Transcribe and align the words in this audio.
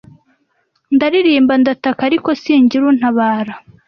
ndaririmba 0.95 1.53
ndataka 1.61 2.01
ariko 2.09 2.29
singire 2.41 2.83
untabara 2.91 3.53